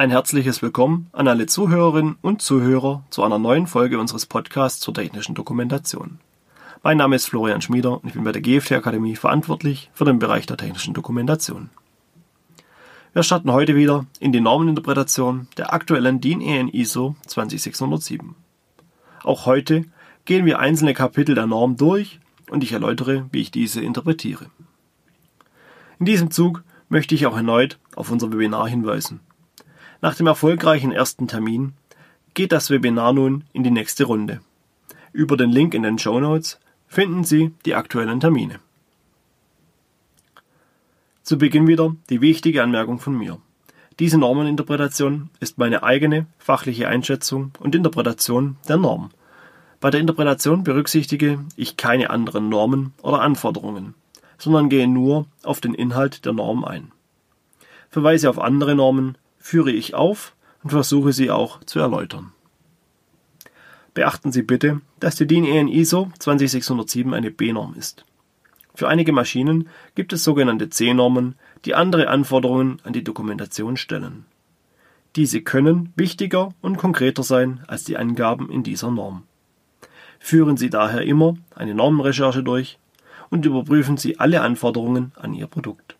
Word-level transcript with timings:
Ein 0.00 0.08
herzliches 0.08 0.62
Willkommen 0.62 1.10
an 1.12 1.28
alle 1.28 1.44
Zuhörerinnen 1.44 2.16
und 2.22 2.40
Zuhörer 2.40 3.04
zu 3.10 3.22
einer 3.22 3.38
neuen 3.38 3.66
Folge 3.66 4.00
unseres 4.00 4.24
Podcasts 4.24 4.80
zur 4.80 4.94
technischen 4.94 5.34
Dokumentation. 5.34 6.20
Mein 6.82 6.96
Name 6.96 7.16
ist 7.16 7.26
Florian 7.26 7.60
Schmieder 7.60 8.02
und 8.02 8.08
ich 8.08 8.14
bin 8.14 8.24
bei 8.24 8.32
der 8.32 8.40
GFT 8.40 8.72
Akademie 8.72 9.14
verantwortlich 9.14 9.90
für 9.92 10.06
den 10.06 10.18
Bereich 10.18 10.46
der 10.46 10.56
technischen 10.56 10.94
Dokumentation. 10.94 11.68
Wir 13.12 13.22
starten 13.22 13.52
heute 13.52 13.76
wieder 13.76 14.06
in 14.20 14.32
die 14.32 14.40
Normeninterpretation 14.40 15.48
der 15.58 15.74
aktuellen 15.74 16.18
DIN 16.18 16.40
EN 16.40 16.68
ISO 16.68 17.14
20607. 17.26 18.34
Auch 19.22 19.44
heute 19.44 19.84
gehen 20.24 20.46
wir 20.46 20.60
einzelne 20.60 20.94
Kapitel 20.94 21.34
der 21.34 21.46
Norm 21.46 21.76
durch 21.76 22.20
und 22.48 22.64
ich 22.64 22.72
erläutere, 22.72 23.26
wie 23.32 23.42
ich 23.42 23.50
diese 23.50 23.82
interpretiere. 23.82 24.46
In 25.98 26.06
diesem 26.06 26.30
Zug 26.30 26.64
möchte 26.88 27.14
ich 27.14 27.26
auch 27.26 27.36
erneut 27.36 27.78
auf 27.96 28.10
unser 28.10 28.32
Webinar 28.32 28.66
hinweisen. 28.66 29.20
Nach 30.00 30.14
dem 30.14 30.26
erfolgreichen 30.26 30.92
ersten 30.92 31.28
Termin 31.28 31.74
geht 32.34 32.52
das 32.52 32.70
Webinar 32.70 33.12
nun 33.12 33.44
in 33.52 33.64
die 33.64 33.70
nächste 33.70 34.04
Runde. 34.04 34.40
Über 35.12 35.36
den 35.36 35.50
Link 35.50 35.74
in 35.74 35.82
den 35.82 35.98
Show 35.98 36.20
Notes 36.20 36.58
finden 36.86 37.24
Sie 37.24 37.52
die 37.64 37.74
aktuellen 37.74 38.20
Termine. 38.20 38.60
Zu 41.22 41.38
Beginn 41.38 41.66
wieder 41.66 41.94
die 42.08 42.20
wichtige 42.20 42.62
Anmerkung 42.62 42.98
von 42.98 43.16
mir. 43.16 43.38
Diese 43.98 44.18
Normeninterpretation 44.18 45.30
ist 45.40 45.58
meine 45.58 45.82
eigene 45.82 46.26
fachliche 46.38 46.88
Einschätzung 46.88 47.52
und 47.58 47.74
Interpretation 47.74 48.56
der 48.68 48.78
Norm. 48.78 49.10
Bei 49.80 49.90
der 49.90 50.00
Interpretation 50.00 50.64
berücksichtige 50.64 51.44
ich 51.56 51.76
keine 51.76 52.10
anderen 52.10 52.48
Normen 52.48 52.94
oder 53.02 53.20
Anforderungen 53.20 53.94
sondern 54.40 54.68
gehe 54.68 54.88
nur 54.88 55.26
auf 55.42 55.60
den 55.60 55.74
Inhalt 55.74 56.24
der 56.24 56.32
Norm 56.32 56.64
ein. 56.64 56.90
Verweise 57.90 58.30
auf 58.30 58.38
andere 58.38 58.74
Normen 58.74 59.16
führe 59.50 59.72
ich 59.72 59.94
auf 59.94 60.36
und 60.62 60.70
versuche 60.70 61.12
sie 61.12 61.28
auch 61.28 61.58
zu 61.64 61.80
erläutern. 61.80 62.32
Beachten 63.94 64.30
Sie 64.30 64.42
bitte, 64.42 64.80
dass 65.00 65.16
die 65.16 65.26
DIN 65.26 65.44
EN 65.44 65.66
ISO 65.66 66.12
20607 66.20 67.12
eine 67.12 67.32
B-Norm 67.32 67.74
ist. 67.74 68.04
Für 68.76 68.86
einige 68.86 69.10
Maschinen 69.10 69.68
gibt 69.96 70.12
es 70.12 70.22
sogenannte 70.22 70.70
C-Normen, 70.70 71.34
die 71.64 71.74
andere 71.74 72.06
Anforderungen 72.06 72.78
an 72.84 72.92
die 72.92 73.02
Dokumentation 73.02 73.76
stellen. 73.76 74.24
Diese 75.16 75.42
können 75.42 75.92
wichtiger 75.96 76.54
und 76.60 76.76
konkreter 76.76 77.24
sein 77.24 77.64
als 77.66 77.82
die 77.82 77.96
Angaben 77.96 78.50
in 78.50 78.62
dieser 78.62 78.92
Norm. 78.92 79.24
Führen 80.20 80.58
Sie 80.58 80.70
daher 80.70 81.02
immer 81.02 81.34
eine 81.56 81.74
Normenrecherche 81.74 82.44
durch 82.44 82.78
und 83.30 83.44
überprüfen 83.44 83.96
Sie 83.96 84.20
alle 84.20 84.42
Anforderungen 84.42 85.10
an 85.16 85.34
Ihr 85.34 85.48
Produkt. 85.48 85.96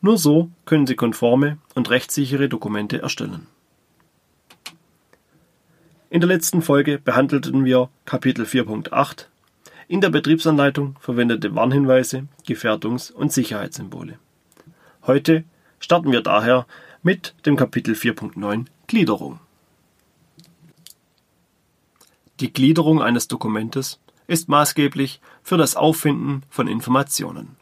Nur 0.00 0.18
so 0.18 0.50
können 0.64 0.86
Sie 0.86 0.96
konforme 0.96 1.58
und 1.74 1.90
rechtssichere 1.90 2.48
Dokumente 2.48 3.02
erstellen. 3.02 3.46
In 6.08 6.20
der 6.20 6.28
letzten 6.28 6.62
Folge 6.62 6.98
behandelten 6.98 7.64
wir 7.64 7.88
Kapitel 8.04 8.44
4.8 8.44 9.26
in 9.90 10.00
der 10.00 10.10
Betriebsanleitung 10.10 10.94
verwendete 11.00 11.56
Warnhinweise, 11.56 12.28
Gefährdungs- 12.46 13.12
und 13.12 13.32
Sicherheitssymbole. 13.32 14.20
Heute 15.04 15.42
starten 15.80 16.12
wir 16.12 16.20
daher 16.20 16.64
mit 17.02 17.34
dem 17.44 17.56
Kapitel 17.56 17.94
4.9 17.94 18.66
Gliederung. 18.86 19.40
Die 22.38 22.52
Gliederung 22.52 23.02
eines 23.02 23.26
Dokumentes 23.26 23.98
ist 24.28 24.48
maßgeblich 24.48 25.20
für 25.42 25.56
das 25.56 25.74
Auffinden 25.74 26.44
von 26.50 26.68
Informationen. 26.68 27.56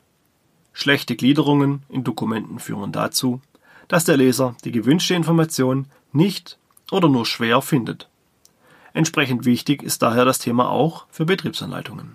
Schlechte 0.80 1.16
Gliederungen 1.16 1.82
in 1.88 2.04
Dokumenten 2.04 2.60
führen 2.60 2.92
dazu, 2.92 3.40
dass 3.88 4.04
der 4.04 4.16
Leser 4.16 4.54
die 4.64 4.70
gewünschte 4.70 5.12
Information 5.12 5.86
nicht 6.12 6.56
oder 6.92 7.08
nur 7.08 7.26
schwer 7.26 7.62
findet. 7.62 8.08
Entsprechend 8.92 9.44
wichtig 9.44 9.82
ist 9.82 10.02
daher 10.02 10.24
das 10.24 10.38
Thema 10.38 10.70
auch 10.70 11.06
für 11.10 11.24
Betriebsanleitungen. 11.24 12.14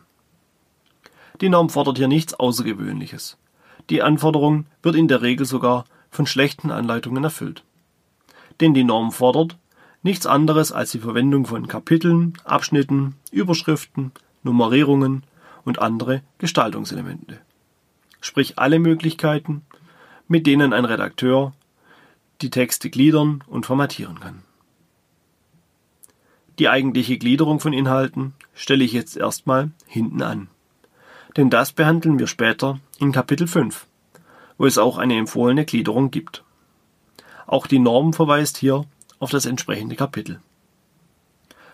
Die 1.41 1.50
Norm 1.50 1.69
fordert 1.69 1.97
hier 1.97 2.07
nichts 2.07 2.35
Außergewöhnliches. 2.35 3.38
Die 3.90 4.02
Anforderung 4.02 4.66
wird 4.81 4.96
in 4.96 5.09
der 5.09 5.22
Regel 5.22 5.46
sogar 5.46 5.84
von 6.09 6.25
schlechten 6.25 6.72
Anleitungen 6.72 7.25
erfüllt. 7.25 7.66
Denn 8.62 8.73
die 8.73 8.85
Norm 8.85 9.12
fordert 9.12 9.57
nichts 10.03 10.25
anderes 10.25 10.72
als 10.72 10.91
die 10.91 11.00
Verwendung 11.00 11.46
von 11.46 11.68
Kapiteln, 11.68 12.38
Abschnitten, 12.46 13.16
Überschriften, 13.29 14.13
Nummerierungen 14.41 15.23
und 15.66 15.79
andere 15.79 16.22
Gestaltungselemente. 16.38 17.41
Sprich 18.23 18.57
alle 18.57 18.79
Möglichkeiten, 18.79 19.63
mit 20.29 20.47
denen 20.47 20.72
ein 20.72 20.85
Redakteur 20.85 21.51
die 22.41 22.50
Texte 22.50 22.89
gliedern 22.89 23.44
und 23.47 23.66
formatieren 23.66 24.22
kann. 24.22 24.44
Die 26.57 26.69
eigentliche 26.69 27.17
Gliederung 27.17 27.59
von 27.59 27.73
Inhalten 27.73 28.34
stelle 28.53 28.85
ich 28.85 28.94
jetzt 28.94 29.17
erstmal 29.17 29.72
hinten 29.88 30.22
an. 30.22 30.47
Denn 31.35 31.50
das 31.50 31.73
behandeln 31.73 32.17
wir 32.17 32.28
später 32.28 32.79
in 32.97 33.11
Kapitel 33.11 33.45
5, 33.45 33.88
wo 34.57 34.66
es 34.66 34.78
auch 34.78 34.97
eine 34.97 35.17
empfohlene 35.17 35.66
Gliederung 35.66 36.09
gibt. 36.09 36.45
Auch 37.45 37.67
die 37.67 37.79
Norm 37.79 38.13
verweist 38.13 38.55
hier 38.55 38.85
auf 39.19 39.31
das 39.31 39.45
entsprechende 39.45 39.97
Kapitel. 39.97 40.40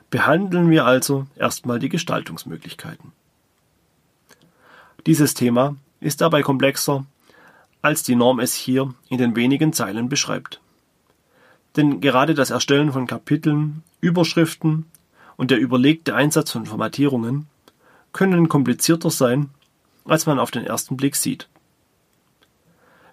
Behandeln 0.10 0.72
wir 0.72 0.86
also 0.86 1.28
erstmal 1.36 1.78
die 1.78 1.90
Gestaltungsmöglichkeiten. 1.90 3.12
Dieses 5.06 5.36
Thema 5.36 5.76
ist 6.00 6.22
dabei 6.22 6.42
komplexer, 6.42 7.06
als 7.82 8.04
die 8.04 8.16
Norm 8.16 8.40
es 8.40 8.54
hier 8.54 8.94
in 9.10 9.18
den 9.18 9.36
wenigen 9.36 9.74
Zeilen 9.74 10.10
beschreibt. 10.10 10.60
Denn 11.76 12.02
gerade 12.02 12.34
das 12.34 12.50
Erstellen 12.50 12.92
von 12.92 13.08
Kapiteln, 13.08 13.84
Überschriften 14.02 14.86
und 15.38 15.52
der 15.52 15.60
überlegte 15.60 16.16
Einsatz 16.16 16.52
von 16.52 16.66
Formatierungen 16.66 17.48
können 18.12 18.50
komplizierter 18.50 19.10
sein, 19.10 19.50
als 20.06 20.26
man 20.26 20.40
auf 20.40 20.52
den 20.52 20.66
ersten 20.66 20.98
Blick 20.98 21.16
sieht. 21.16 21.48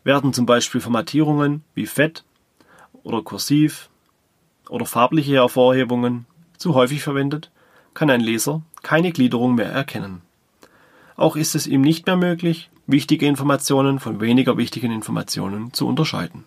Werden 0.05 0.33
zum 0.33 0.47
Beispiel 0.47 0.81
Formatierungen 0.81 1.65
wie 1.75 1.87
Fett 1.87 2.25
oder 3.03 3.23
Kursiv 3.23 3.91
oder 4.69 4.87
farbliche 4.87 5.35
Hervorhebungen 5.35 6.27
zu 6.59 6.75
häufig 6.75 7.03
verwendet, 7.03 7.51
kann 7.95 8.11
ein 8.11 8.21
Leser 8.21 8.63
keine 8.83 9.13
Gliederung 9.13 9.55
mehr 9.55 9.71
erkennen. 9.71 10.23
Auch 11.17 11.37
ist 11.37 11.55
es 11.55 11.67
ihm 11.67 11.81
nicht 11.81 12.07
mehr 12.07 12.17
möglich, 12.17 12.71
wichtige 12.87 13.27
Informationen 13.27 14.01
von 14.01 14.21
weniger 14.21 14.57
wichtigen 14.57 14.93
Informationen 14.93 15.73
zu 15.73 15.87
unterscheiden. 15.87 16.45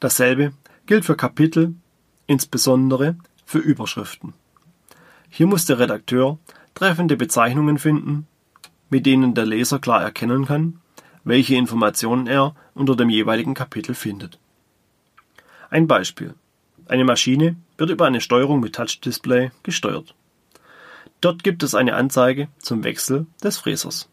Dasselbe 0.00 0.52
gilt 0.86 1.04
für 1.04 1.16
Kapitel, 1.16 1.74
insbesondere 2.26 3.16
für 3.44 3.58
Überschriften. 3.58 4.34
Hier 5.28 5.46
muss 5.46 5.64
der 5.64 5.78
Redakteur 5.78 6.38
treffende 6.74 7.16
Bezeichnungen 7.16 7.78
finden, 7.78 8.26
mit 8.90 9.06
denen 9.06 9.34
der 9.34 9.46
Leser 9.46 9.78
klar 9.78 10.02
erkennen 10.02 10.46
kann, 10.46 10.80
welche 11.24 11.54
Informationen 11.54 12.26
er 12.26 12.54
unter 12.74 12.96
dem 12.96 13.08
jeweiligen 13.08 13.54
Kapitel 13.54 13.94
findet. 13.94 14.38
Ein 15.70 15.86
Beispiel. 15.86 16.34
Eine 16.86 17.04
Maschine 17.04 17.56
wird 17.78 17.90
über 17.90 18.06
eine 18.06 18.20
Steuerung 18.20 18.60
mit 18.60 18.74
Touch-Display 18.74 19.50
gesteuert. 19.62 20.14
Dort 21.22 21.44
gibt 21.44 21.62
es 21.62 21.76
eine 21.76 21.94
Anzeige 21.94 22.48
zum 22.58 22.82
Wechsel 22.82 23.26
des 23.42 23.56
Fräsers. 23.56 24.10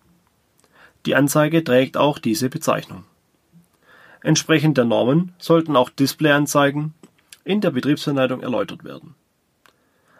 Die 1.07 1.15
Anzeige 1.15 1.63
trägt 1.63 1.97
auch 1.97 2.19
diese 2.19 2.49
Bezeichnung. 2.49 3.03
Entsprechend 4.21 4.77
der 4.77 4.85
Normen 4.85 5.33
sollten 5.39 5.75
auch 5.75 5.89
Displayanzeigen 5.89 6.93
in 7.43 7.61
der 7.61 7.71
Betriebsanleitung 7.71 8.41
erläutert 8.41 8.83
werden. 8.83 9.15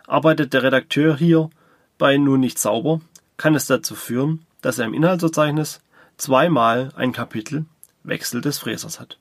Arbeitet 0.08 0.54
der 0.54 0.64
Redakteur 0.64 1.16
hierbei 1.16 2.18
nun 2.18 2.40
nicht 2.40 2.58
sauber, 2.58 3.02
kann 3.38 3.54
es 3.54 3.68
dazu 3.68 3.94
führen, 3.94 4.48
dass 4.62 4.80
er 4.80 4.86
im 4.86 4.96
Inhaltsverzeichnis 4.96 5.82
zweimal 6.18 6.92
ein 6.96 7.12
Kapitel 7.12 7.66
Wechsel 8.04 8.42
des 8.42 8.58
Fräsers 8.58 9.00
hat. 9.00 9.20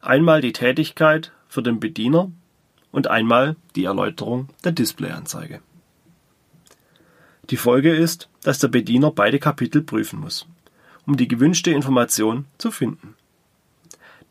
Einmal 0.00 0.40
die 0.40 0.52
Tätigkeit 0.52 1.30
für 1.46 1.62
den 1.62 1.78
Bediener 1.78 2.32
und 2.90 3.06
einmal 3.06 3.54
die 3.76 3.84
Erläuterung 3.84 4.48
der 4.64 4.72
Displayanzeige. 4.72 5.60
Die 7.50 7.56
Folge 7.56 7.94
ist, 7.94 8.28
dass 8.42 8.58
der 8.58 8.68
Bediener 8.68 9.10
beide 9.10 9.38
Kapitel 9.38 9.82
prüfen 9.82 10.20
muss, 10.20 10.46
um 11.06 11.16
die 11.16 11.28
gewünschte 11.28 11.70
Information 11.70 12.46
zu 12.58 12.70
finden. 12.70 13.14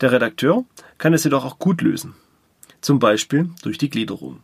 Der 0.00 0.12
Redakteur 0.12 0.64
kann 0.98 1.14
es 1.14 1.24
jedoch 1.24 1.44
auch 1.44 1.58
gut 1.58 1.80
lösen, 1.80 2.14
zum 2.80 2.98
Beispiel 2.98 3.50
durch 3.62 3.78
die 3.78 3.90
Gliederung. 3.90 4.40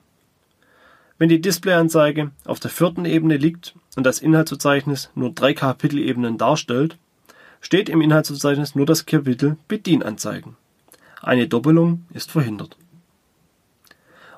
Wenn 1.19 1.29
die 1.29 1.41
Displayanzeige 1.41 2.31
auf 2.45 2.61
der 2.61 2.71
vierten 2.71 3.05
Ebene 3.05 3.37
liegt 3.37 3.75
und 3.97 4.05
das 4.05 4.21
Inhaltsverzeichnis 4.21 5.11
nur 5.15 5.33
drei 5.33 5.53
Kapitelebenen 5.53 6.39
darstellt, 6.39 6.97
steht 7.61 7.89
im 7.89 8.01
Inhaltsverzeichnis 8.01 8.75
nur 8.75 8.87
das 8.87 9.07
Kapitel 9.07 9.57
Bedienanzeigen. 9.69 10.57
Eine 11.21 11.47
Doppelung 11.47 12.07
ist 12.13 12.33
verhindert 12.33 12.77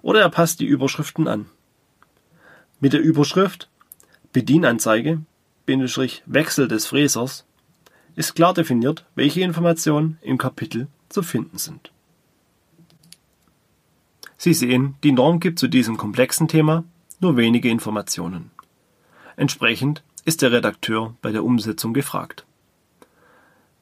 oder 0.04 0.20
er 0.20 0.28
passt 0.28 0.60
die 0.60 0.66
Überschriften 0.66 1.26
an. 1.26 1.46
Mit 2.78 2.92
der 2.92 3.00
Überschrift 3.00 3.70
Bedienanzeige 4.34 5.20
Wechsel 6.26 6.66
des 6.66 6.86
Fräsers 6.86 7.46
ist 8.16 8.34
klar 8.34 8.52
definiert, 8.52 9.04
welche 9.14 9.42
Informationen 9.42 10.19
im 10.22 10.38
Kapitel 10.38 10.88
zu 11.08 11.22
finden 11.22 11.56
sind. 11.56 11.92
Sie 14.36 14.52
sehen, 14.52 14.96
die 15.04 15.12
Norm 15.12 15.38
gibt 15.38 15.60
zu 15.60 15.69
diesem 15.69 15.96
komplexen 15.96 16.48
Thema 16.48 16.82
nur 17.20 17.36
wenige 17.36 17.70
Informationen. 17.70 18.50
Entsprechend 19.36 20.02
ist 20.25 20.42
der 20.42 20.50
Redakteur 20.50 21.14
bei 21.22 21.31
der 21.31 21.44
Umsetzung 21.44 21.94
gefragt. 21.94 22.44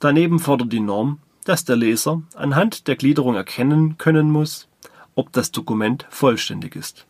Daneben 0.00 0.38
fordert 0.38 0.70
die 0.70 0.80
Norm, 0.80 1.20
dass 1.44 1.64
der 1.64 1.76
Leser 1.76 2.20
anhand 2.34 2.88
der 2.88 2.96
Gliederung 2.96 3.36
erkennen 3.36 3.96
können 3.96 4.30
muss, 4.30 4.68
ob 5.14 5.32
das 5.32 5.50
Dokument 5.50 6.06
vollständig 6.10 6.76
ist. 6.76 7.06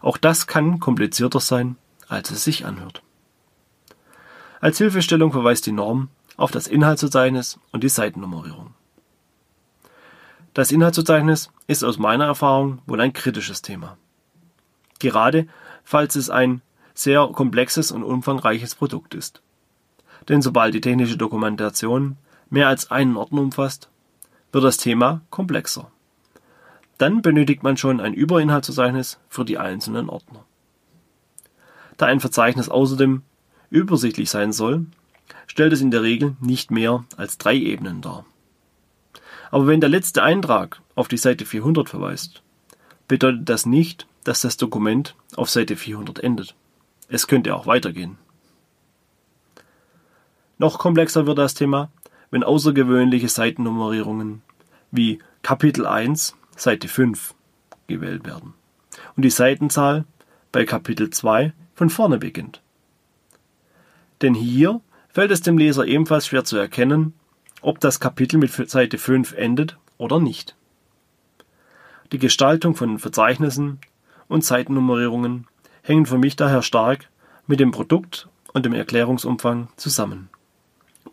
Auch 0.00 0.16
das 0.16 0.46
kann 0.46 0.80
komplizierter 0.80 1.40
sein, 1.40 1.76
als 2.08 2.30
es 2.30 2.44
sich 2.44 2.66
anhört. 2.66 3.02
Als 4.60 4.78
Hilfestellung 4.78 5.32
verweist 5.32 5.66
die 5.66 5.72
Norm 5.72 6.08
auf 6.36 6.50
das 6.50 6.66
Inhaltsverzeichnis 6.66 7.58
und 7.72 7.84
die 7.84 7.88
Seitennummerierung. 7.88 8.74
Das 10.54 10.72
Inhaltsverzeichnis 10.72 11.50
ist 11.66 11.84
aus 11.84 11.98
meiner 11.98 12.24
Erfahrung 12.24 12.80
wohl 12.86 13.00
ein 13.00 13.12
kritisches 13.12 13.62
Thema. 13.62 13.98
Gerade 14.98 15.46
falls 15.84 16.16
es 16.16 16.30
ein 16.30 16.62
sehr 16.94 17.26
komplexes 17.28 17.92
und 17.92 18.02
umfangreiches 18.02 18.74
Produkt 18.74 19.14
ist. 19.14 19.42
Denn 20.28 20.42
sobald 20.42 20.74
die 20.74 20.80
technische 20.80 21.18
Dokumentation 21.18 22.16
mehr 22.48 22.68
als 22.68 22.90
einen 22.90 23.16
Ordner 23.16 23.42
umfasst, 23.42 23.90
wird 24.52 24.64
das 24.64 24.78
Thema 24.78 25.20
komplexer. 25.30 25.90
Dann 26.98 27.20
benötigt 27.20 27.62
man 27.62 27.76
schon 27.76 28.00
ein 28.00 28.14
Überinhaltsverzeichnis 28.14 29.18
für 29.28 29.44
die 29.44 29.58
einzelnen 29.58 30.08
Ordner. 30.08 30.44
Da 31.96 32.06
ein 32.06 32.20
Verzeichnis 32.20 32.68
außerdem 32.68 33.22
übersichtlich 33.70 34.30
sein 34.30 34.52
soll, 34.52 34.86
stellt 35.46 35.72
es 35.72 35.80
in 35.80 35.90
der 35.90 36.02
Regel 36.02 36.36
nicht 36.40 36.70
mehr 36.70 37.04
als 37.16 37.38
drei 37.38 37.56
Ebenen 37.56 38.00
dar. 38.00 38.24
Aber 39.50 39.66
wenn 39.66 39.80
der 39.80 39.90
letzte 39.90 40.22
Eintrag 40.22 40.80
auf 40.94 41.08
die 41.08 41.16
Seite 41.16 41.46
400 41.46 41.88
verweist, 41.88 42.42
bedeutet 43.08 43.48
das 43.48 43.66
nicht, 43.66 44.06
dass 44.24 44.40
das 44.40 44.56
Dokument 44.56 45.14
auf 45.36 45.50
Seite 45.50 45.76
400 45.76 46.18
endet. 46.20 46.54
Es 47.08 47.28
könnte 47.28 47.54
auch 47.54 47.66
weitergehen. 47.66 48.18
Noch 50.58 50.78
komplexer 50.78 51.26
wird 51.26 51.38
das 51.38 51.54
Thema, 51.54 51.90
wenn 52.30 52.42
außergewöhnliche 52.42 53.28
Seitennummerierungen 53.28 54.42
wie 54.90 55.20
Kapitel 55.42 55.86
1, 55.86 56.34
Seite 56.56 56.88
5 56.88 57.34
gewählt 57.86 58.26
werden 58.26 58.54
und 59.16 59.24
die 59.24 59.30
Seitenzahl 59.30 60.04
bei 60.50 60.64
Kapitel 60.64 61.10
2 61.10 61.52
von 61.76 61.90
vorne 61.90 62.18
beginnt. 62.18 62.60
Denn 64.22 64.34
hier 64.34 64.80
fällt 65.10 65.30
es 65.30 65.42
dem 65.42 65.58
Leser 65.58 65.86
ebenfalls 65.86 66.26
schwer 66.26 66.42
zu 66.42 66.56
erkennen, 66.56 67.12
ob 67.60 67.78
das 67.80 68.00
Kapitel 68.00 68.38
mit 68.38 68.50
Seite 68.50 68.98
5 68.98 69.34
endet 69.34 69.76
oder 69.98 70.18
nicht. 70.18 70.56
Die 72.12 72.18
Gestaltung 72.18 72.74
von 72.74 72.98
Verzeichnissen 72.98 73.78
und 74.28 74.44
Seitennummerierungen 74.44 75.46
hängen 75.82 76.06
für 76.06 76.18
mich 76.18 76.34
daher 76.36 76.62
stark 76.62 77.08
mit 77.46 77.60
dem 77.60 77.70
Produkt 77.70 78.28
und 78.52 78.64
dem 78.64 78.72
Erklärungsumfang 78.72 79.68
zusammen. 79.76 80.28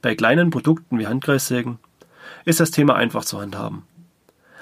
Bei 0.01 0.15
kleinen 0.15 0.49
Produkten 0.49 0.97
wie 0.97 1.07
Handkreissägen 1.07 1.79
ist 2.45 2.59
das 2.59 2.71
Thema 2.71 2.95
einfach 2.95 3.25
zu 3.25 3.39
handhaben. 3.39 3.83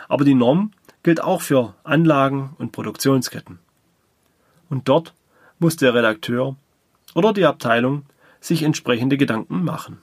Aber 0.08 0.26
die 0.26 0.36
Norm 0.36 0.72
gilt 1.04 1.22
auch 1.22 1.42
für 1.42 1.74
Anlagen 1.84 2.56
und 2.58 2.72
Produktionsketten. 2.72 3.60
Und 4.70 4.88
dort 4.88 5.14
muss 5.62 5.76
der 5.76 5.94
Redakteur 5.94 6.56
oder 7.14 7.34
die 7.34 7.46
Abteilung 7.46 8.04
sich 8.40 8.64
entsprechende 8.64 9.18
Gedanken 9.18 9.64
machen. 9.64 10.00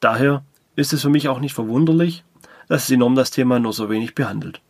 Daher 0.00 0.44
ist 0.76 0.92
es 0.92 1.02
für 1.02 1.08
mich 1.08 1.28
auch 1.28 1.40
nicht 1.40 1.54
verwunderlich, 1.54 2.22
dass 2.68 2.86
die 2.86 2.98
Norm 2.98 3.14
das 3.14 3.30
Thema 3.30 3.58
nur 3.58 3.72
so 3.72 3.88
wenig 3.88 4.14
behandelt. 4.14 4.60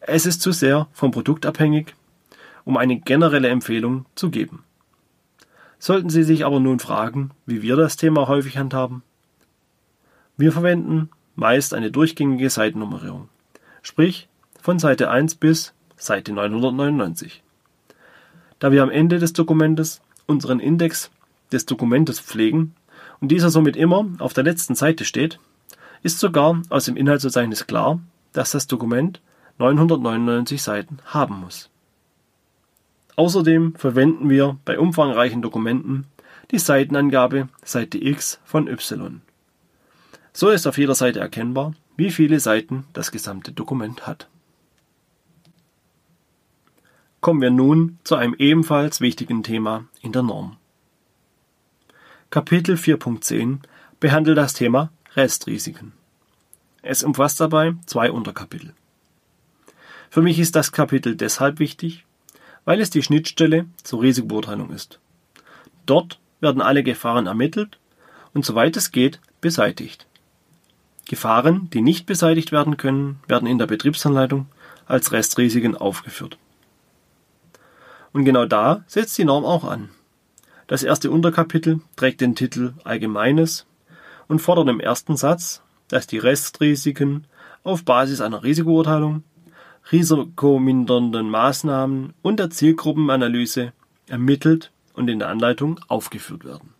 Es 0.00 0.24
ist 0.24 0.40
zu 0.40 0.52
sehr 0.52 0.86
vom 0.92 1.10
Produkt 1.10 1.44
abhängig, 1.44 1.94
um 2.64 2.76
eine 2.76 3.00
generelle 3.00 3.48
Empfehlung 3.48 4.06
zu 4.14 4.30
geben. 4.30 4.62
Sollten 5.80 6.08
Sie 6.08 6.22
sich 6.22 6.44
aber 6.46 6.60
nun 6.60 6.78
fragen, 6.78 7.30
wie 7.44 7.62
wir 7.62 7.76
das 7.76 7.96
Thema 7.96 8.28
häufig 8.28 8.56
handhaben? 8.56 9.02
Wir 10.36 10.52
verwenden 10.52 11.10
meist 11.34 11.74
eine 11.74 11.90
durchgängige 11.90 12.50
Seitennummerierung, 12.50 13.28
sprich 13.82 14.28
von 14.60 14.78
Seite 14.78 15.10
1 15.10 15.34
bis 15.34 15.74
Seite 15.96 16.32
999. 16.32 17.42
Da 18.58 18.72
wir 18.72 18.82
am 18.82 18.90
Ende 18.90 19.18
des 19.18 19.32
Dokumentes 19.32 20.00
unseren 20.26 20.60
Index 20.60 21.10
des 21.52 21.66
Dokumentes 21.66 22.20
pflegen 22.20 22.74
und 23.20 23.28
dieser 23.28 23.50
somit 23.50 23.76
immer 23.76 24.06
auf 24.18 24.32
der 24.32 24.44
letzten 24.44 24.74
Seite 24.74 25.04
steht, 25.04 25.38
ist 26.02 26.18
sogar 26.18 26.62
aus 26.68 26.84
dem 26.84 26.96
Inhaltsverzeichnis 26.96 27.66
klar, 27.66 28.00
dass 28.32 28.52
das 28.52 28.66
Dokument 28.66 29.20
999 29.58 30.62
Seiten 30.62 30.98
haben 31.06 31.40
muss. 31.40 31.70
Außerdem 33.16 33.74
verwenden 33.74 34.30
wir 34.30 34.58
bei 34.64 34.78
umfangreichen 34.78 35.42
Dokumenten 35.42 36.06
die 36.52 36.58
Seitenangabe 36.58 37.48
Seite 37.64 37.98
X 37.98 38.38
von 38.44 38.68
Y. 38.68 39.20
So 40.32 40.50
ist 40.50 40.66
auf 40.66 40.78
jeder 40.78 40.94
Seite 40.94 41.18
erkennbar, 41.18 41.74
wie 41.96 42.10
viele 42.10 42.38
Seiten 42.38 42.84
das 42.92 43.10
gesamte 43.10 43.50
Dokument 43.50 44.06
hat. 44.06 44.28
Kommen 47.20 47.40
wir 47.40 47.50
nun 47.50 47.98
zu 48.04 48.14
einem 48.14 48.34
ebenfalls 48.38 49.00
wichtigen 49.00 49.42
Thema 49.42 49.86
in 50.02 50.12
der 50.12 50.22
Norm. 50.22 50.56
Kapitel 52.30 52.76
4.10 52.76 53.58
behandelt 53.98 54.38
das 54.38 54.52
Thema 54.52 54.90
Restrisiken. 55.16 55.92
Es 56.82 57.02
umfasst 57.02 57.40
dabei 57.40 57.74
zwei 57.86 58.12
Unterkapitel. 58.12 58.72
Für 60.10 60.22
mich 60.22 60.38
ist 60.38 60.54
das 60.54 60.70
Kapitel 60.70 61.16
deshalb 61.16 61.58
wichtig, 61.58 62.04
weil 62.64 62.80
es 62.80 62.90
die 62.90 63.02
Schnittstelle 63.02 63.66
zur 63.82 64.02
Risikobeurteilung 64.02 64.70
ist. 64.70 65.00
Dort 65.86 66.20
werden 66.40 66.62
alle 66.62 66.84
Gefahren 66.84 67.26
ermittelt 67.26 67.78
und 68.32 68.44
soweit 68.44 68.76
es 68.76 68.92
geht 68.92 69.20
beseitigt. 69.40 70.06
Gefahren, 71.06 71.68
die 71.70 71.80
nicht 71.80 72.06
beseitigt 72.06 72.52
werden 72.52 72.76
können, 72.76 73.18
werden 73.26 73.48
in 73.48 73.58
der 73.58 73.66
Betriebsanleitung 73.66 74.46
als 74.86 75.10
Restrisiken 75.10 75.74
aufgeführt. 75.76 76.38
Und 78.18 78.24
genau 78.24 78.46
da 78.46 78.82
setzt 78.88 79.16
die 79.16 79.24
Norm 79.24 79.44
auch 79.44 79.62
an. 79.62 79.90
Das 80.66 80.82
erste 80.82 81.08
Unterkapitel 81.08 81.82
trägt 81.94 82.20
den 82.20 82.34
Titel 82.34 82.74
Allgemeines 82.82 83.64
und 84.26 84.40
fordert 84.40 84.68
im 84.68 84.80
ersten 84.80 85.16
Satz, 85.16 85.62
dass 85.86 86.08
die 86.08 86.18
Restrisiken 86.18 87.28
auf 87.62 87.84
Basis 87.84 88.20
einer 88.20 88.42
Risikobeurteilung, 88.42 89.22
risikomindernden 89.92 91.30
Maßnahmen 91.30 92.12
und 92.20 92.40
der 92.40 92.50
Zielgruppenanalyse 92.50 93.72
ermittelt 94.08 94.72
und 94.94 95.08
in 95.08 95.20
der 95.20 95.28
Anleitung 95.28 95.78
aufgeführt 95.86 96.44
werden. 96.44 96.74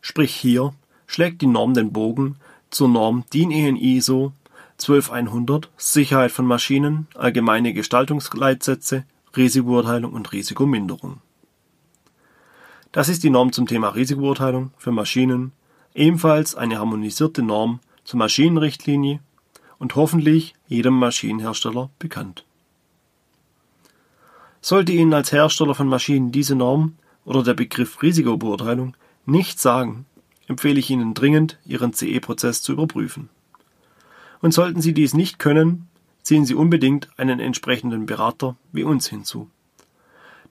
Sprich 0.00 0.34
hier 0.34 0.72
schlägt 1.06 1.42
die 1.42 1.46
Norm 1.46 1.74
den 1.74 1.92
Bogen 1.92 2.36
zur 2.70 2.88
Norm 2.88 3.24
DIN 3.30 3.50
EN 3.50 3.76
ISO 3.76 4.32
12100 4.78 5.70
Sicherheit 5.76 6.32
von 6.32 6.46
Maschinen, 6.46 7.08
allgemeine 7.14 7.72
Gestaltungsleitsätze, 7.72 9.04
Risikobeurteilung 9.36 10.12
und 10.12 10.32
Risikominderung. 10.32 11.20
Das 12.92 13.08
ist 13.08 13.22
die 13.22 13.30
Norm 13.30 13.52
zum 13.52 13.66
Thema 13.66 13.88
Risikobeurteilung 13.88 14.70
für 14.78 14.92
Maschinen, 14.92 15.52
ebenfalls 15.94 16.54
eine 16.54 16.78
harmonisierte 16.78 17.42
Norm 17.42 17.80
zur 18.04 18.18
Maschinenrichtlinie 18.18 19.20
und 19.78 19.94
hoffentlich 19.96 20.54
jedem 20.66 20.94
Maschinenhersteller 20.94 21.90
bekannt. 21.98 22.44
Sollte 24.60 24.92
Ihnen 24.92 25.12
als 25.12 25.32
Hersteller 25.32 25.74
von 25.74 25.88
Maschinen 25.88 26.32
diese 26.32 26.54
Norm 26.54 26.94
oder 27.24 27.42
der 27.42 27.54
Begriff 27.54 28.02
Risikobeurteilung 28.02 28.96
nicht 29.26 29.60
sagen, 29.60 30.06
empfehle 30.46 30.78
ich 30.78 30.90
Ihnen 30.90 31.14
dringend, 31.14 31.58
Ihren 31.66 31.92
CE-Prozess 31.92 32.62
zu 32.62 32.72
überprüfen. 32.72 33.28
Und 34.40 34.52
sollten 34.52 34.80
Sie 34.80 34.94
dies 34.94 35.14
nicht 35.14 35.38
können, 35.38 35.88
ziehen 36.22 36.44
Sie 36.44 36.54
unbedingt 36.54 37.08
einen 37.16 37.40
entsprechenden 37.40 38.06
Berater 38.06 38.56
wie 38.72 38.84
uns 38.84 39.08
hinzu. 39.08 39.50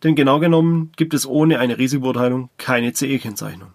Denn 0.04 0.16
genau 0.16 0.40
genommen 0.40 0.92
gibt 0.96 1.14
es 1.14 1.26
ohne 1.26 1.60
eine 1.60 1.78
Risikobeurteilung 1.78 2.50
keine 2.58 2.94
CE-Kennzeichnung. 2.94 3.74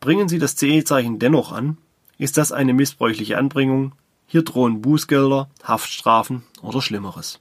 Bringen 0.00 0.28
Sie 0.28 0.38
das 0.38 0.56
CE-Zeichen 0.56 1.18
dennoch 1.18 1.52
an, 1.52 1.78
ist 2.18 2.36
das 2.36 2.52
eine 2.52 2.74
missbräuchliche 2.74 3.38
Anbringung, 3.38 3.92
hier 4.26 4.42
drohen 4.42 4.82
Bußgelder, 4.82 5.48
Haftstrafen 5.62 6.42
oder 6.62 6.82
Schlimmeres. 6.82 7.40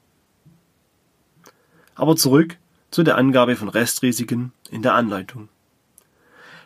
Aber 1.96 2.16
zurück 2.16 2.58
zu 2.92 3.04
der 3.04 3.18
Angabe 3.18 3.56
von 3.56 3.70
Restrisiken 3.70 4.54
in 4.70 4.82
der 4.82 4.94
Anleitung. 4.94 5.50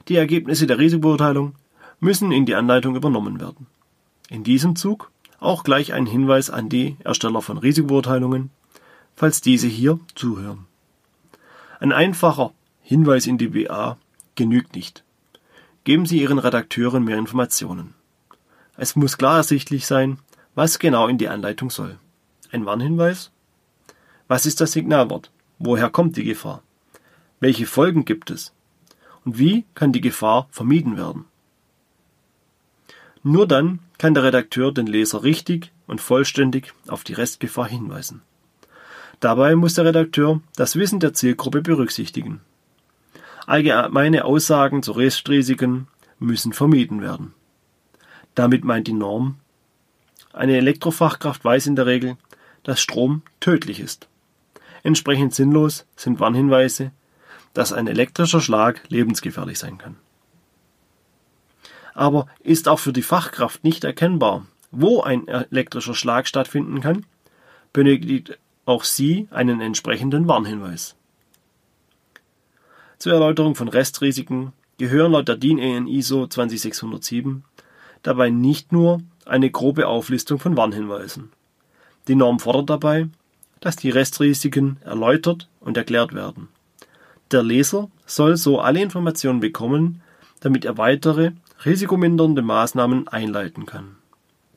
Die 0.08 0.16
Ergebnisse 0.16 0.68
der 0.68 0.80
Risikobeurteilung 0.80 1.56
müssen 2.00 2.32
in 2.32 2.46
die 2.46 2.56
Anleitung 2.56 2.96
übernommen 2.96 3.40
werden. 3.40 3.68
In 4.30 4.44
diesem 4.44 4.76
Zug 4.76 5.12
auch 5.40 5.64
gleich 5.64 5.94
ein 5.94 6.06
Hinweis 6.06 6.50
an 6.50 6.70
die 6.70 6.98
Ersteller 7.04 7.42
von 7.42 7.58
Risikobeurteilungen, 7.58 8.52
falls 9.16 9.42
diese 9.42 9.68
hier 9.68 10.00
zuhören. 10.16 10.66
Ein 11.80 11.92
einfacher 11.92 12.54
Hinweis 12.82 13.26
in 13.26 13.38
die 13.38 13.54
WA 13.54 13.98
genügt 14.36 14.76
nicht. 14.76 15.04
Geben 15.84 16.06
Sie 16.06 16.22
Ihren 16.22 16.40
Redakteuren 16.40 17.04
mehr 17.04 17.18
Informationen. 17.18 17.96
Es 18.78 18.96
muss 18.96 19.18
klar 19.18 19.38
ersichtlich 19.38 19.88
sein, 19.88 20.20
was 20.56 20.78
genau 20.78 21.08
in 21.08 21.18
die 21.18 21.30
Anleitung 21.30 21.70
soll. 21.70 21.98
Ein 22.52 22.66
Warnhinweis? 22.66 23.32
Was 24.28 24.46
ist 24.46 24.62
das 24.62 24.74
Signalwort? 24.74 25.32
Woher 25.58 25.90
kommt 25.90 26.18
die 26.18 26.24
Gefahr? 26.24 26.62
Welche 27.40 27.66
Folgen 27.66 28.06
gibt 28.06 28.30
es? 28.30 28.54
Und 29.26 29.40
wie 29.40 29.66
kann 29.74 29.92
die 29.92 30.02
Gefahr 30.02 30.48
vermieden 30.52 30.98
werden? 30.98 31.26
Nur 33.24 33.48
dann 33.48 33.80
kann 34.00 34.16
der 34.16 34.24
Redakteur 34.24 34.74
den 34.74 34.88
Leser 34.88 35.22
richtig 35.24 35.72
und 35.86 36.02
vollständig 36.02 36.74
auf 36.88 37.04
die 37.04 37.14
Restgefahr 37.14 37.68
hinweisen. 37.68 38.24
Dabei 39.20 39.56
muss 39.56 39.76
der 39.76 39.86
Redakteur 39.86 40.42
das 40.56 40.76
Wissen 40.78 41.00
der 41.00 41.14
Zielgruppe 41.14 41.62
berücksichtigen. 41.62 42.40
Allgemeine 43.46 44.26
Aussagen 44.26 44.82
zu 44.82 44.94
Restrisiken 44.94 45.88
müssen 46.18 46.54
vermieden 46.54 47.02
werden. 47.02 47.34
Damit 48.34 48.64
meint 48.64 48.88
die 48.88 48.94
Norm, 48.94 49.36
eine 50.32 50.56
Elektrofachkraft 50.58 51.44
weiß 51.44 51.68
in 51.68 51.76
der 51.76 51.86
Regel, 51.86 52.16
dass 52.64 52.80
Strom 52.80 53.24
tödlich 53.40 53.80
ist. 53.80 54.08
Entsprechend 54.84 55.34
sinnlos 55.34 55.86
sind 55.96 56.20
Warnhinweise, 56.20 56.92
dass 57.54 57.74
ein 57.74 57.88
elektrischer 57.88 58.40
Schlag 58.40 58.84
lebensgefährlich 58.90 59.60
sein 59.60 59.78
kann. 59.78 59.98
Aber 62.00 62.28
ist 62.40 62.70
auch 62.70 62.80
für 62.80 62.94
die 62.94 63.02
Fachkraft 63.02 63.66
nicht 63.66 63.84
erkennbar, 63.84 64.46
wo 64.72 65.02
ein 65.02 65.28
elektrischer 65.28 65.94
Schlag 65.94 66.30
stattfinden 66.30 66.80
kann, 66.80 67.06
benötigt 67.74 68.40
auch 68.66 68.86
sie 68.86 69.28
einen 69.32 69.60
entsprechenden 69.60 70.26
Warnhinweis. 70.26 70.96
Zur 73.00 73.12
Erläuterung 73.12 73.56
von 73.56 73.68
Restrisiken 73.68 74.54
gehören 74.78 75.12
laut 75.12 75.28
der 75.28 75.36
DIN 75.36 75.58
EN 75.60 75.88
ISO 75.88 76.26
20607 76.28 77.44
dabei 78.02 78.30
nicht 78.30 78.72
nur 78.72 79.02
eine 79.26 79.52
grobe 79.52 79.86
Auflistung 79.86 80.40
von 80.40 80.56
Warnhinweisen. 80.56 81.34
Die 82.08 82.16
Norm 82.16 82.40
fordert 82.40 82.70
dabei, 82.70 83.10
dass 83.60 83.76
die 83.76 83.90
Restrisiken 83.90 84.78
erläutert 84.86 85.50
und 85.60 85.76
erklärt 85.76 86.14
werden. 86.14 86.48
Der 87.32 87.44
Leser 87.44 87.90
soll 88.06 88.38
so 88.38 88.62
alle 88.62 88.82
Informationen 88.82 89.42
bekommen, 89.42 90.02
damit 90.40 90.64
er 90.64 90.78
weitere 90.78 91.34
risikomindernde 91.66 92.42
Maßnahmen 92.42 93.08
einleiten 93.08 93.66
kann. 93.66 93.98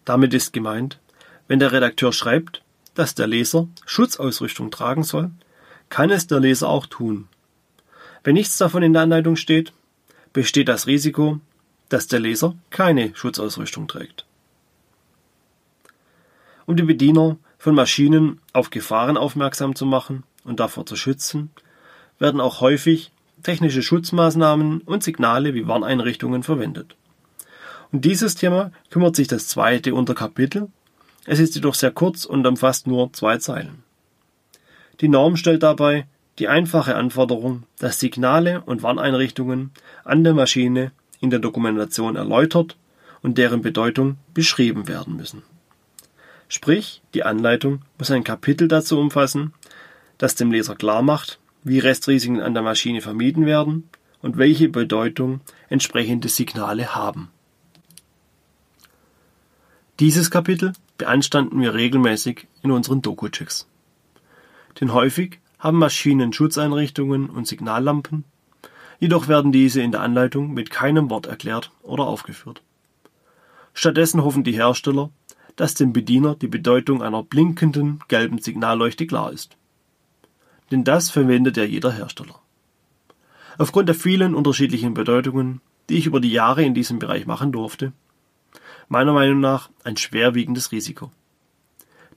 Damit 0.05 0.35
ist 0.35 0.53
gemeint, 0.53 0.99
wenn 1.49 1.59
der 1.59 1.73
Redakteur 1.73 2.13
schreibt, 2.13 2.63
dass 2.95 3.15
der 3.15 3.27
Leser 3.27 3.69
Schutzausrüstung 3.87 4.71
tragen 4.71 5.03
soll, 5.03 5.31
kann 5.89 6.11
es 6.11 6.27
der 6.27 6.41
Leser 6.41 6.69
auch 6.69 6.87
tun. 6.87 7.29
Wenn 8.25 8.35
nichts 8.35 8.57
davon 8.57 8.83
in 8.83 8.93
der 8.93 9.03
Anleitung 9.03 9.37
steht, 9.37 9.73
besteht 10.33 10.69
das 10.69 10.87
Risiko, 10.87 11.41
dass 11.89 12.07
der 12.07 12.21
Leser 12.21 12.55
keine 12.71 13.15
Schutzausrüstung 13.15 13.89
trägt. 13.89 14.25
Um 16.67 16.77
die 16.77 16.85
Bediener 16.85 17.37
von 17.59 17.75
Maschinen 17.75 18.41
auf 18.53 18.71
Gefahren 18.71 19.17
aufmerksam 19.17 19.75
zu 19.75 19.85
machen 19.85 20.23
und 20.45 20.61
davor 20.61 20.87
zu 20.87 20.97
schützen, 20.97 21.51
werden 22.19 22.41
auch 22.41 22.61
häufig 22.61 23.12
technische 23.43 23.83
Schutzmaßnahmen 23.83 24.83
und 24.83 25.03
Signale 25.03 25.55
wie 25.55 25.67
Warneinrichtungen 25.67 26.43
verwendet. 26.43 26.97
Um 27.93 28.01
dieses 28.01 28.35
Thema 28.35 28.73
kümmert 28.91 29.17
sich 29.17 29.29
das 29.29 29.49
zweite 29.49 29.95
Unterkapitel. 29.95 30.69
Es 31.27 31.39
ist 31.39 31.55
jedoch 31.55 31.75
sehr 31.75 31.91
kurz 31.91 32.25
und 32.25 32.47
umfasst 32.47 32.87
nur 32.87 33.13
zwei 33.13 33.39
Zeilen. 33.39 33.83
Die 35.01 35.09
Norm 35.09 35.37
stellt 35.37 35.63
dabei 35.63 36.07
die 36.39 36.49
einfache 36.49 36.95
Anforderung, 36.95 37.65
dass 37.79 38.01
Signale 38.01 38.63
und 38.63 38.83
Warneinrichtungen 38.83 39.71
an 40.05 40.25
der 40.25 40.35
Maschine 40.35 40.93
in 41.21 41.31
der 41.31 41.39
Dokumentation 41.39 42.17
erläutert 42.17 42.77
und 43.21 43.39
deren 43.39 43.63
Bedeutung 43.63 44.17
beschrieben 44.35 44.89
werden 44.89 45.17
müssen. 45.17 45.43
Sprich, 46.49 47.03
die 47.15 47.23
Anleitung 47.23 47.83
muss 47.99 48.11
ein 48.11 48.25
Kapitel 48.25 48.69
dazu 48.69 48.99
umfassen, 48.99 49.55
das 50.19 50.35
dem 50.35 50.53
Leser 50.53 50.75
klar 50.75 51.03
macht, 51.03 51.39
wie 51.65 51.79
Restrisiken 51.79 52.41
an 52.41 52.55
der 52.55 52.63
Maschine 52.63 53.01
vermieden 53.01 53.47
werden 53.47 53.89
und 54.21 54.37
welche 54.37 54.69
Bedeutung 54.69 55.41
entsprechende 55.69 56.29
Signale 56.29 56.95
haben. 56.95 57.29
Dieses 60.01 60.31
Kapitel 60.31 60.73
beanstanden 60.99 61.61
wir 61.61 61.75
regelmäßig 61.75 62.47
in 62.63 62.71
unseren 62.71 63.03
Doku-Checks. 63.03 63.69
Denn 64.81 64.93
häufig 64.93 65.39
haben 65.59 65.79
Maschinen 65.79 66.33
Schutzeinrichtungen 66.33 67.31
und 67.31 67.47
Signallampen, 67.47 68.25
jedoch 68.99 69.29
werden 69.29 69.53
diese 69.53 69.83
in 69.83 69.93
der 69.93 70.01
Anleitung 70.01 70.53
mit 70.55 70.71
keinem 70.71 71.11
Wort 71.11 71.27
erklärt 71.27 71.71
oder 71.83 72.05
aufgeführt. 72.05 72.63
Stattdessen 73.75 74.25
hoffen 74.25 74.45
die 74.45 74.53
Hersteller, 74.53 75.11
dass 75.57 75.75
dem 75.75 75.93
Bediener 75.93 76.35
die 76.35 76.49
Bedeutung 76.49 77.03
einer 77.03 77.23
blinkenden 77.23 78.01
gelben 78.09 78.39
Signalleuchte 78.39 79.07
klar 79.07 79.33
ist 79.33 79.57
denn 80.73 80.85
das 80.85 81.11
verwendet 81.11 81.57
ja 81.57 81.65
jeder 81.65 81.93
Hersteller. 81.93 82.41
Aufgrund 83.59 83.89
der 83.89 83.95
vielen 83.95 84.35
unterschiedlichen 84.35 84.95
Bedeutungen, 84.95 85.61
die 85.89 85.99
ich 85.99 86.07
über 86.07 86.19
die 86.19 86.33
Jahre 86.33 86.65
in 86.65 86.75
diesem 86.75 86.99
Bereich 86.99 87.27
machen 87.27 87.53
durfte, 87.53 87.93
meiner 88.89 89.13
Meinung 89.13 89.41
nach 89.41 89.71
ein 89.85 89.97
schwerwiegendes 89.97 90.73
Risiko. 90.73 91.13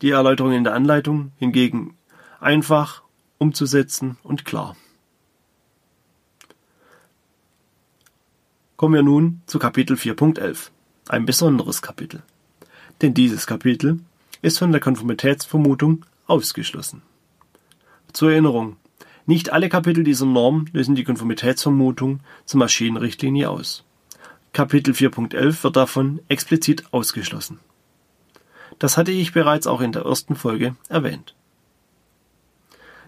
Die 0.02 0.12
Erläuterung 0.12 0.54
in 0.54 0.64
der 0.64 0.74
Anleitung 0.74 1.32
hingegen 1.38 1.96
einfach 2.40 3.04
umzusetzen 3.38 4.18
und 4.24 4.46
klar. 4.46 4.76
Kommen 8.78 8.94
wir 8.94 9.04
nun 9.04 9.42
zu 9.46 9.60
Kapitel 9.60 9.96
4.11, 9.96 10.70
ein 11.08 11.26
besonderes 11.26 11.82
Kapitel. 11.82 12.24
Denn 13.02 13.14
dieses 13.14 13.48
Kapitel 13.48 14.00
ist 14.42 14.60
von 14.60 14.72
der 14.72 14.82
Konformitätsvermutung 14.82 16.06
ausgeschlossen. 16.28 17.02
Zur 18.16 18.32
Erinnerung: 18.32 18.78
Nicht 19.26 19.52
alle 19.52 19.68
Kapitel 19.68 20.06
dieser 20.06 20.26
Norm 20.26 20.68
lösen 20.72 20.96
die 20.96 21.04
Konformitätsvermutung 21.04 22.22
zur 22.46 22.60
Maschinenrichtlinie 22.60 23.50
aus. 23.50 23.84
Kapitel 24.54 24.94
4.11 24.94 25.66
wird 25.66 25.76
davon 25.76 26.22
explizit 26.30 26.86
ausgeschlossen. 26.94 27.60
Das 28.80 28.96
hatte 28.96 29.12
ich 29.12 29.34
bereits 29.34 29.68
auch 29.68 29.82
in 29.82 29.92
der 29.92 30.04
ersten 30.04 30.38
Folge 30.38 30.78
erwähnt. 30.88 31.36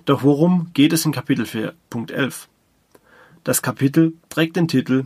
Doch 0.04 0.24
worum 0.24 0.72
geht 0.74 0.92
es 0.92 1.06
in 1.06 1.14
Kapitel 1.14 1.46
4.11? 1.46 2.48
Das 3.46 3.62
Kapitel 3.62 4.12
trägt 4.28 4.58
den 4.58 4.68
Titel 4.68 5.06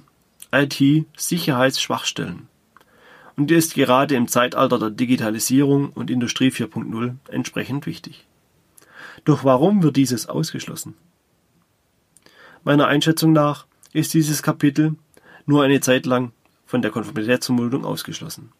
IT 0.51 1.05
Sicherheitsschwachstellen 1.15 2.47
und 3.37 3.51
ist 3.51 3.75
gerade 3.75 4.15
im 4.15 4.27
Zeitalter 4.27 4.79
der 4.79 4.89
Digitalisierung 4.89 5.91
und 5.91 6.09
Industrie 6.09 6.49
4.0 6.49 7.17
entsprechend 7.29 7.85
wichtig. 7.85 8.25
Doch 9.25 9.43
warum 9.43 9.83
wird 9.83 9.97
dieses 9.97 10.27
ausgeschlossen? 10.27 10.95
Meiner 12.63 12.87
Einschätzung 12.87 13.33
nach 13.33 13.65
ist 13.93 14.13
dieses 14.13 14.43
Kapitel 14.43 14.95
nur 15.45 15.63
eine 15.63 15.81
Zeit 15.81 16.05
lang 16.05 16.31
von 16.65 16.81
der 16.81 16.91
Konformitätsvermutung 16.91 17.85
ausgeschlossen. 17.85 18.51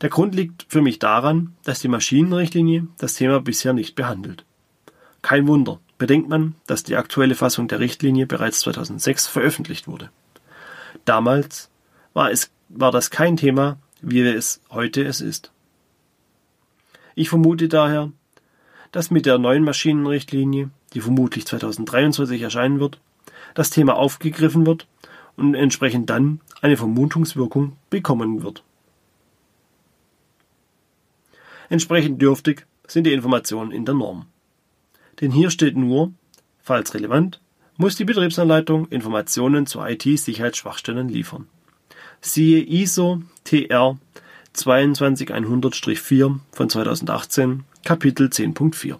Der 0.00 0.08
Grund 0.08 0.34
liegt 0.34 0.66
für 0.68 0.82
mich 0.82 0.98
daran, 0.98 1.54
dass 1.64 1.80
die 1.80 1.88
Maschinenrichtlinie 1.88 2.86
das 2.98 3.14
Thema 3.14 3.40
bisher 3.40 3.72
nicht 3.72 3.94
behandelt. 3.94 4.44
Kein 5.22 5.46
Wunder, 5.46 5.78
bedenkt 5.98 6.28
man, 6.28 6.54
dass 6.66 6.82
die 6.82 6.96
aktuelle 6.96 7.34
Fassung 7.34 7.68
der 7.68 7.78
Richtlinie 7.78 8.26
bereits 8.26 8.60
2006 8.60 9.26
veröffentlicht 9.26 9.86
wurde. 9.86 10.10
Damals 11.04 11.70
war, 12.14 12.30
es, 12.30 12.50
war 12.68 12.90
das 12.90 13.10
kein 13.10 13.36
Thema, 13.36 13.78
wie 14.00 14.22
es 14.22 14.62
heute 14.70 15.04
es 15.04 15.20
ist. 15.20 15.52
Ich 17.14 17.28
vermute 17.28 17.68
daher, 17.68 18.12
dass 18.92 19.10
mit 19.10 19.26
der 19.26 19.38
neuen 19.38 19.64
Maschinenrichtlinie, 19.64 20.70
die 20.94 21.00
vermutlich 21.00 21.46
2023 21.46 22.42
erscheinen 22.42 22.80
wird, 22.80 22.98
das 23.54 23.70
Thema 23.70 23.96
aufgegriffen 23.96 24.66
wird 24.66 24.86
und 25.36 25.54
entsprechend 25.54 26.10
dann 26.10 26.40
eine 26.60 26.76
Vermutungswirkung 26.76 27.76
bekommen 27.88 28.42
wird. 28.42 28.62
Entsprechend 31.68 32.20
dürftig 32.20 32.66
sind 32.86 33.04
die 33.04 33.12
Informationen 33.12 33.70
in 33.70 33.84
der 33.84 33.94
Norm. 33.94 34.26
Denn 35.20 35.30
hier 35.30 35.50
steht 35.50 35.76
nur, 35.76 36.12
falls 36.58 36.94
relevant, 36.94 37.40
muss 37.76 37.96
die 37.96 38.04
Betriebsanleitung 38.04 38.88
Informationen 38.88 39.66
zu 39.66 39.80
IT-Sicherheitsschwachstellen 39.80 41.08
liefern. 41.08 41.46
Siehe 42.20 42.60
ISO 42.60 43.22
TR 43.44 43.98
22100-4 44.54 46.40
von 46.52 46.68
2018 46.68 47.64
Kapitel 47.82 48.26
10.4 48.26 48.98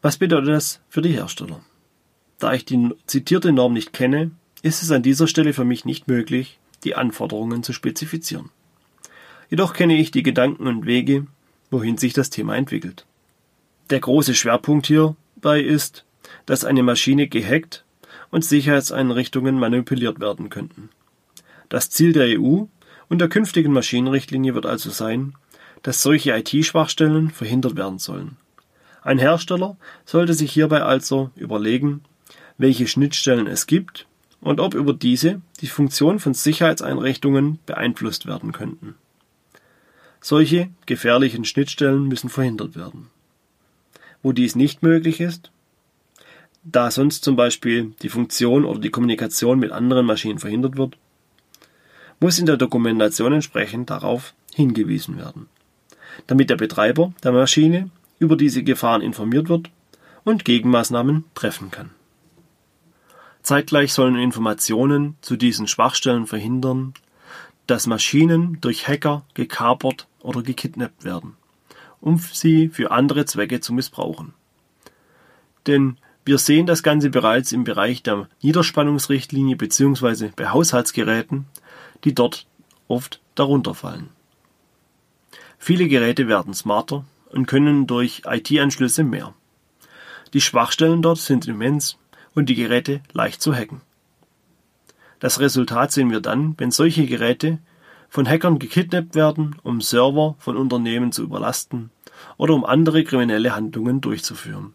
Was 0.00 0.16
bedeutet 0.16 0.48
das 0.48 0.80
für 0.88 1.02
die 1.02 1.10
Hersteller? 1.12 1.60
Da 2.38 2.52
ich 2.54 2.64
die 2.64 2.94
zitierte 3.06 3.52
Norm 3.52 3.72
nicht 3.72 3.92
kenne, 3.92 4.30
ist 4.62 4.82
es 4.82 4.92
an 4.92 5.02
dieser 5.02 5.26
Stelle 5.26 5.52
für 5.52 5.64
mich 5.64 5.84
nicht 5.84 6.06
möglich, 6.06 6.60
die 6.84 6.94
Anforderungen 6.94 7.64
zu 7.64 7.72
spezifizieren. 7.72 8.50
Jedoch 9.50 9.74
kenne 9.74 9.98
ich 9.98 10.12
die 10.12 10.22
Gedanken 10.22 10.68
und 10.68 10.86
Wege, 10.86 11.26
wohin 11.70 11.98
sich 11.98 12.12
das 12.12 12.30
Thema 12.30 12.56
entwickelt. 12.56 13.06
Der 13.90 13.98
große 13.98 14.34
Schwerpunkt 14.34 14.86
hierbei 14.86 15.60
ist, 15.60 16.04
dass 16.46 16.64
eine 16.64 16.84
Maschine 16.84 17.26
gehackt 17.26 17.84
und 18.30 18.44
Sicherheitseinrichtungen 18.44 19.58
manipuliert 19.58 20.20
werden 20.20 20.48
könnten. 20.48 20.90
Das 21.68 21.90
Ziel 21.90 22.12
der 22.12 22.40
EU 22.40 22.66
und 23.08 23.18
der 23.18 23.28
künftigen 23.28 23.72
Maschinenrichtlinie 23.72 24.54
wird 24.54 24.64
also 24.64 24.90
sein, 24.90 25.34
dass 25.82 26.02
solche 26.02 26.32
IT-Schwachstellen 26.32 27.30
verhindert 27.30 27.76
werden 27.76 27.98
sollen. 27.98 28.36
Ein 29.02 29.18
Hersteller 29.18 29.76
sollte 30.04 30.34
sich 30.34 30.52
hierbei 30.52 30.82
also 30.82 31.30
überlegen, 31.34 32.02
welche 32.58 32.86
Schnittstellen 32.86 33.46
es 33.46 33.66
gibt 33.66 34.06
und 34.40 34.60
ob 34.60 34.74
über 34.74 34.92
diese 34.92 35.40
die 35.60 35.66
Funktion 35.66 36.18
von 36.18 36.34
Sicherheitseinrichtungen 36.34 37.58
beeinflusst 37.66 38.26
werden 38.26 38.52
könnten. 38.52 38.94
Solche 40.20 40.68
gefährlichen 40.86 41.44
Schnittstellen 41.44 42.06
müssen 42.06 42.28
verhindert 42.28 42.76
werden. 42.76 43.08
Wo 44.22 44.30
dies 44.30 44.54
nicht 44.54 44.82
möglich 44.82 45.20
ist, 45.20 45.50
da 46.62 46.92
sonst 46.92 47.24
zum 47.24 47.34
Beispiel 47.34 47.92
die 48.02 48.08
Funktion 48.08 48.64
oder 48.64 48.78
die 48.78 48.90
Kommunikation 48.90 49.58
mit 49.58 49.72
anderen 49.72 50.06
Maschinen 50.06 50.38
verhindert 50.38 50.76
wird, 50.76 50.96
muss 52.20 52.38
in 52.38 52.46
der 52.46 52.56
Dokumentation 52.56 53.32
entsprechend 53.32 53.90
darauf 53.90 54.32
hingewiesen 54.54 55.16
werden, 55.18 55.48
damit 56.26 56.50
der 56.50 56.56
Betreiber 56.56 57.12
der 57.22 57.32
Maschine 57.32 57.90
über 58.18 58.36
diese 58.36 58.62
Gefahren 58.62 59.02
informiert 59.02 59.48
wird 59.48 59.70
und 60.24 60.44
Gegenmaßnahmen 60.44 61.24
treffen 61.34 61.70
kann. 61.70 61.90
Zeitgleich 63.42 63.92
sollen 63.92 64.16
Informationen 64.16 65.16
zu 65.20 65.36
diesen 65.36 65.66
Schwachstellen 65.66 66.26
verhindern, 66.26 66.94
dass 67.66 67.86
Maschinen 67.86 68.58
durch 68.60 68.86
Hacker 68.86 69.24
gekapert 69.34 70.06
oder 70.20 70.42
gekidnappt 70.42 71.04
werden, 71.04 71.34
um 72.00 72.18
sie 72.18 72.68
für 72.68 72.92
andere 72.92 73.24
Zwecke 73.24 73.60
zu 73.60 73.72
missbrauchen. 73.72 74.34
Denn 75.66 75.96
wir 76.24 76.38
sehen 76.38 76.66
das 76.66 76.84
Ganze 76.84 77.10
bereits 77.10 77.50
im 77.50 77.64
Bereich 77.64 78.02
der 78.02 78.28
Niederspannungsrichtlinie 78.42 79.56
bzw. 79.56 80.30
bei 80.36 80.50
Haushaltsgeräten, 80.50 81.46
die 82.04 82.14
dort 82.14 82.46
oft 82.86 83.20
darunter 83.34 83.74
fallen. 83.74 84.08
Viele 85.64 85.86
Geräte 85.86 86.26
werden 86.26 86.54
smarter 86.54 87.04
und 87.30 87.46
können 87.46 87.86
durch 87.86 88.22
IT-Anschlüsse 88.26 89.04
mehr. 89.04 89.32
Die 90.32 90.40
Schwachstellen 90.40 91.02
dort 91.02 91.18
sind 91.18 91.46
immens 91.46 91.98
und 92.34 92.48
die 92.48 92.56
Geräte 92.56 93.00
leicht 93.12 93.40
zu 93.40 93.54
hacken. 93.54 93.80
Das 95.20 95.38
Resultat 95.38 95.92
sehen 95.92 96.10
wir 96.10 96.18
dann, 96.18 96.56
wenn 96.58 96.72
solche 96.72 97.06
Geräte 97.06 97.60
von 98.08 98.28
Hackern 98.28 98.58
gekidnappt 98.58 99.14
werden, 99.14 99.54
um 99.62 99.80
Server 99.80 100.34
von 100.40 100.56
Unternehmen 100.56 101.12
zu 101.12 101.22
überlasten 101.22 101.90
oder 102.38 102.54
um 102.54 102.64
andere 102.64 103.04
kriminelle 103.04 103.54
Handlungen 103.54 104.00
durchzuführen. 104.00 104.72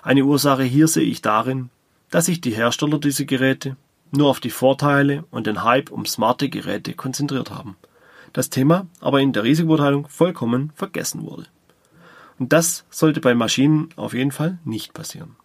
Eine 0.00 0.24
Ursache 0.24 0.62
hier 0.62 0.88
sehe 0.88 1.04
ich 1.04 1.20
darin, 1.20 1.68
dass 2.08 2.24
sich 2.24 2.40
die 2.40 2.52
Hersteller 2.52 2.98
dieser 2.98 3.26
Geräte 3.26 3.76
nur 4.12 4.30
auf 4.30 4.40
die 4.40 4.48
Vorteile 4.48 5.24
und 5.30 5.46
den 5.46 5.62
Hype 5.62 5.90
um 5.90 6.06
smarte 6.06 6.48
Geräte 6.48 6.94
konzentriert 6.94 7.50
haben. 7.50 7.76
Das 8.32 8.50
Thema 8.50 8.86
aber 9.00 9.20
in 9.20 9.32
der 9.32 9.44
Risikobeurteilung 9.44 10.08
vollkommen 10.08 10.72
vergessen 10.74 11.22
wurde. 11.22 11.46
Und 12.38 12.52
das 12.52 12.84
sollte 12.90 13.20
bei 13.20 13.34
Maschinen 13.34 13.88
auf 13.96 14.14
jeden 14.14 14.32
Fall 14.32 14.58
nicht 14.64 14.94
passieren. 14.94 15.36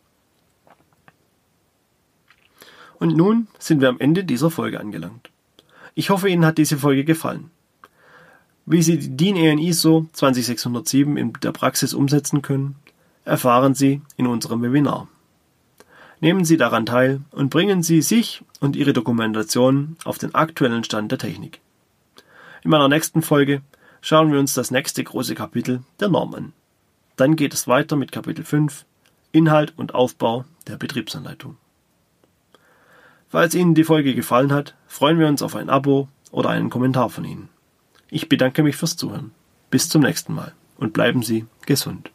Und 2.99 3.17
nun 3.17 3.47
sind 3.59 3.81
wir 3.81 3.89
am 3.89 3.99
Ende 3.99 4.23
dieser 4.23 4.51
Folge 4.51 4.79
angelangt. 4.79 5.29
Ich 5.95 6.09
hoffe, 6.09 6.29
Ihnen 6.29 6.45
hat 6.45 6.57
diese 6.57 6.77
Folge 6.77 7.03
gefallen. 7.03 7.49
Wie 8.65 8.81
Sie 8.81 8.97
die 8.97 9.15
DIN 9.15 9.35
EN 9.35 9.59
ISO 9.59 10.07
20607 10.13 11.17
in 11.17 11.33
der 11.33 11.51
Praxis 11.51 11.93
umsetzen 11.93 12.41
können, 12.41 12.75
erfahren 13.25 13.73
Sie 13.75 14.01
in 14.15 14.27
unserem 14.27 14.61
Webinar. 14.61 15.07
Nehmen 16.21 16.45
Sie 16.45 16.55
daran 16.55 16.85
teil 16.85 17.21
und 17.31 17.49
bringen 17.49 17.83
Sie 17.83 18.01
sich 18.01 18.41
und 18.61 18.77
Ihre 18.77 18.93
Dokumentation 18.93 19.97
auf 20.05 20.17
den 20.17 20.33
aktuellen 20.33 20.85
Stand 20.85 21.11
der 21.11 21.19
Technik. 21.19 21.59
In 22.63 22.69
meiner 22.69 22.87
nächsten 22.87 23.21
Folge 23.21 23.61
schauen 23.99 24.31
wir 24.31 24.39
uns 24.39 24.53
das 24.53 24.71
nächste 24.71 25.03
große 25.03 25.35
Kapitel 25.35 25.83
der 25.99 26.07
Norm 26.07 26.33
an. 26.33 26.53
Dann 27.17 27.35
geht 27.35 27.53
es 27.53 27.67
weiter 27.67 27.97
mit 27.97 28.13
Kapitel 28.13 28.45
5 28.45 28.85
Inhalt 29.33 29.73
und 29.75 29.93
Aufbau 29.93 30.45
der 30.67 30.77
Betriebsanleitung. 30.77 31.57
Falls 33.27 33.53
Ihnen 33.53 33.75
die 33.75 33.83
Folge 33.83 34.15
gefallen 34.15 34.53
hat, 34.53 34.75
freuen 34.87 35.19
wir 35.19 35.27
uns 35.27 35.41
auf 35.41 35.55
ein 35.55 35.69
Abo 35.69 36.07
oder 36.31 36.51
einen 36.51 36.69
Kommentar 36.69 37.09
von 37.09 37.25
Ihnen. 37.25 37.49
Ich 38.09 38.29
bedanke 38.29 38.63
mich 38.63 38.77
fürs 38.77 38.95
Zuhören. 38.95 39.31
Bis 39.69 39.89
zum 39.89 40.01
nächsten 40.03 40.33
Mal 40.33 40.53
und 40.77 40.93
bleiben 40.93 41.21
Sie 41.21 41.45
gesund. 41.65 42.12